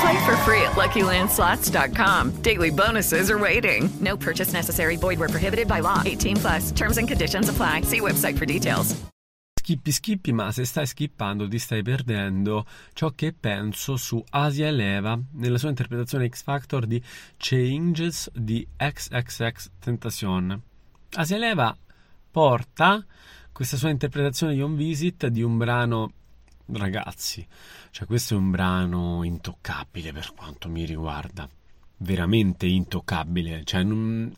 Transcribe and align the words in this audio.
Play 0.00 0.24
for 0.26 0.36
free 0.44 0.62
at 0.62 0.76
LuckyLandSlots.com. 0.76 2.42
Daily 2.42 2.70
bonuses 2.70 3.30
are 3.30 3.38
waiting. 3.38 3.88
No 4.00 4.16
purchase 4.16 4.52
necessary. 4.52 4.96
Void 4.96 5.18
where 5.18 5.28
prohibited 5.28 5.66
by 5.66 5.80
law. 5.80 6.02
18 6.04 6.36
plus. 6.36 6.70
Terms 6.72 6.98
and 6.98 7.08
conditions 7.08 7.48
apply. 7.48 7.82
See 7.82 8.00
website 8.00 8.38
for 8.38 8.46
details. 8.46 8.94
Skippi 9.68 9.92
skippi, 9.92 10.32
ma 10.32 10.50
se 10.50 10.64
stai 10.64 10.86
skippando 10.86 11.46
ti 11.46 11.58
stai 11.58 11.82
perdendo 11.82 12.64
ciò 12.94 13.10
che 13.10 13.34
penso 13.38 13.96
su 13.96 14.24
Asia 14.30 14.66
Eleva 14.66 15.20
nella 15.32 15.58
sua 15.58 15.68
interpretazione 15.68 16.26
X 16.26 16.42
Factor 16.42 16.86
di 16.86 17.02
Changes 17.36 18.30
di 18.32 18.66
XXX 18.76 19.70
Tentacion. 19.78 20.62
Asia 21.10 21.36
Eleva 21.36 21.76
porta 22.30 23.04
questa 23.52 23.76
sua 23.76 23.90
interpretazione 23.90 24.54
di 24.54 24.62
On 24.62 24.74
Visit 24.74 25.26
di 25.26 25.42
un 25.42 25.58
brano 25.58 26.12
ragazzi, 26.72 27.46
cioè 27.90 28.06
questo 28.06 28.34
è 28.34 28.36
un 28.36 28.50
brano 28.50 29.22
intoccabile 29.22 30.12
per 30.12 30.32
quanto 30.34 30.68
mi 30.68 30.84
riguarda. 30.84 31.48
Veramente 32.00 32.66
intoccabile, 32.66 33.64
cioè 33.64 33.82
non... 33.82 34.32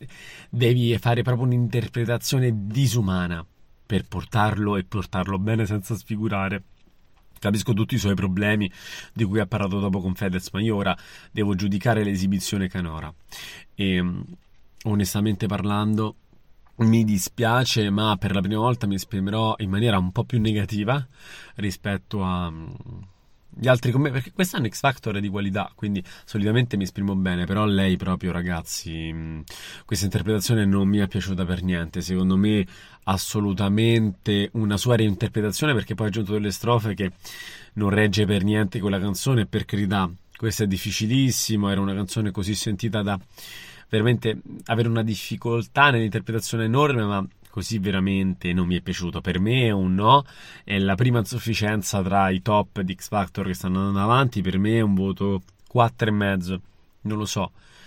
devi 0.49 0.97
fare 0.97 1.21
proprio 1.21 1.45
un'interpretazione 1.45 2.67
disumana 2.67 3.45
per 3.85 4.07
portarlo 4.07 4.77
e 4.77 4.83
portarlo 4.83 5.37
bene 5.37 5.65
senza 5.65 5.95
sfigurare. 5.95 6.63
Capisco 7.37 7.73
tutti 7.73 7.95
i 7.95 7.99
suoi 7.99 8.15
problemi 8.15 8.71
di 9.13 9.23
cui 9.23 9.39
ha 9.39 9.47
parlato 9.47 9.79
dopo 9.79 9.99
con 9.99 10.15
Fedez, 10.15 10.49
ma 10.51 10.61
io 10.61 10.75
ora 10.75 10.95
devo 11.31 11.55
giudicare 11.55 12.03
l'esibizione 12.03 12.67
canora. 12.67 13.13
E 13.75 14.03
onestamente 14.83 15.47
parlando, 15.47 16.15
mi 16.81 17.03
dispiace, 17.03 17.89
ma 17.89 18.15
per 18.17 18.33
la 18.33 18.41
prima 18.41 18.59
volta 18.59 18.87
mi 18.87 18.95
esprimerò 18.95 19.55
in 19.59 19.69
maniera 19.69 19.97
un 19.97 20.11
po' 20.11 20.23
più 20.23 20.39
negativa 20.39 21.05
rispetto 21.55 22.23
a 22.23 22.51
gli 23.53 23.67
altri 23.67 23.91
come 23.91 24.11
perché 24.11 24.31
quest'anno 24.31 24.67
X 24.69 24.79
Factor 24.79 25.15
è 25.17 25.19
di 25.19 25.27
qualità, 25.27 25.71
quindi 25.75 26.01
solitamente 26.23 26.77
mi 26.77 26.83
esprimo 26.83 27.15
bene, 27.15 27.45
però 27.45 27.65
lei 27.65 27.97
proprio 27.97 28.31
ragazzi, 28.31 29.43
questa 29.85 30.05
interpretazione 30.05 30.65
non 30.65 30.87
mi 30.87 30.99
è 30.99 31.07
piaciuta 31.07 31.43
per 31.43 31.61
niente, 31.61 32.01
secondo 32.01 32.37
me 32.37 32.65
assolutamente 33.03 34.49
una 34.53 34.77
sua 34.77 34.95
reinterpretazione 34.95 35.73
perché 35.73 35.95
poi 35.95 36.05
ha 36.05 36.09
aggiunto 36.09 36.31
delle 36.31 36.51
strofe 36.51 36.93
che 36.93 37.11
non 37.73 37.89
regge 37.89 38.25
per 38.25 38.43
niente 38.43 38.79
quella 38.79 38.99
canzone, 38.99 39.45
per 39.45 39.65
carità, 39.65 40.09
questo 40.37 40.63
è 40.63 40.67
difficilissimo, 40.67 41.69
era 41.69 41.81
una 41.81 41.93
canzone 41.93 42.31
così 42.31 42.55
sentita 42.55 43.01
da 43.01 43.19
veramente 43.91 44.39
avere 44.67 44.87
una 44.87 45.03
difficoltà 45.03 45.91
nell'interpretazione 45.91 46.63
enorme, 46.63 47.03
ma 47.03 47.27
così 47.49 47.77
veramente 47.77 48.53
non 48.53 48.65
mi 48.65 48.77
è 48.77 48.81
piaciuto. 48.81 49.19
Per 49.19 49.37
me 49.39 49.65
è 49.65 49.71
un 49.71 49.93
no, 49.93 50.23
è 50.63 50.79
la 50.79 50.95
prima 50.95 51.19
insufficienza 51.19 52.01
tra 52.01 52.29
i 52.29 52.41
top 52.41 52.79
di 52.79 52.95
X 52.95 53.09
Factor 53.09 53.45
che 53.45 53.53
stanno 53.53 53.79
andando 53.79 53.99
avanti, 53.99 54.41
per 54.41 54.57
me 54.57 54.77
è 54.77 54.81
un 54.81 54.95
voto 54.95 55.41
4,5, 55.71 56.59
non 57.01 57.17
lo 57.17 57.25
so. 57.25 57.51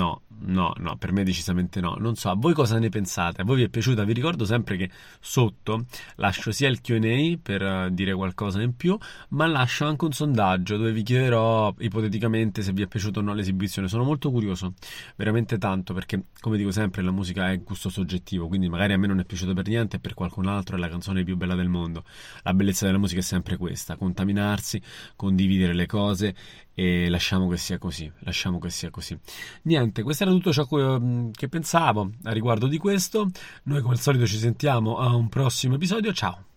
no, 0.00 0.22
no, 0.40 0.72
no, 0.78 0.96
per 0.96 1.12
me 1.12 1.24
decisamente 1.24 1.80
no. 1.80 1.96
Non 1.98 2.16
so, 2.16 2.30
a 2.30 2.34
voi 2.34 2.54
cosa 2.54 2.78
ne 2.78 2.88
pensate? 2.88 3.42
A 3.42 3.44
voi 3.44 3.56
vi 3.56 3.62
è 3.64 3.68
piaciuta? 3.68 4.04
Vi 4.04 4.14
ricordo 4.14 4.46
sempre 4.46 4.76
che 4.78 4.90
sotto 5.20 5.84
lascio 6.16 6.52
sia 6.52 6.68
il 6.68 6.80
Q&A 6.80 7.38
per 7.40 7.62
uh, 7.62 7.90
dire 7.90 8.14
qualcosa 8.14 8.62
in 8.62 8.74
più, 8.76 8.96
ma 9.30 9.46
lascio 9.46 9.84
anche 9.84 10.06
un 10.06 10.12
sondaggio 10.12 10.78
dove 10.78 10.92
vi 10.92 11.02
chiederò 11.02 11.74
ipoteticamente 11.78 12.62
se 12.62 12.72
vi 12.72 12.82
è 12.82 12.86
piaciuta 12.86 13.20
o 13.20 13.22
no 13.22 13.34
l'esibizione. 13.34 13.88
Sono 13.88 14.04
molto 14.04 14.30
curioso, 14.30 14.74
veramente 15.16 15.58
tanto, 15.58 15.92
perché 15.92 16.24
come 16.40 16.56
dico 16.56 16.70
sempre 16.70 17.02
la 17.02 17.10
musica 17.10 17.50
è 17.50 17.60
gusto 17.62 17.90
soggettivo, 17.90 18.48
quindi 18.48 18.68
magari 18.68 18.94
a 18.94 18.98
me 18.98 19.06
non 19.06 19.20
è 19.20 19.24
piaciuta 19.24 19.52
per 19.52 19.68
niente 19.68 19.96
e 19.96 20.00
per 20.00 20.14
qualcun 20.14 20.46
altro 20.46 20.76
è 20.76 20.78
la 20.78 20.88
canzone 20.88 21.22
più 21.24 21.36
bella 21.36 21.54
del 21.54 21.68
mondo. 21.68 22.04
La 22.42 22.54
bellezza 22.54 22.86
della 22.86 22.98
musica 22.98 23.20
è 23.20 23.24
sempre 23.24 23.58
questa, 23.58 23.96
contaminarsi, 23.96 24.80
condividere 25.16 25.74
le 25.74 25.86
cose 25.86 26.34
e 26.74 27.10
lasciamo 27.10 27.46
che 27.48 27.58
sia 27.58 27.76
così, 27.76 28.10
lasciamo 28.20 28.58
che 28.58 28.70
sia 28.70 28.88
così. 28.88 29.18
Niente, 29.90 30.04
questo 30.04 30.22
era 30.22 30.32
tutto 30.32 30.52
ciò 30.52 30.66
che 31.32 31.48
pensavo 31.48 32.12
a 32.22 32.30
riguardo 32.30 32.68
di 32.68 32.78
questo. 32.78 33.28
Noi 33.64 33.80
come 33.80 33.94
al 33.94 34.00
solito 34.00 34.24
ci 34.24 34.36
sentiamo 34.36 34.98
a 34.98 35.16
un 35.16 35.28
prossimo 35.28 35.74
episodio. 35.74 36.12
Ciao! 36.12 36.49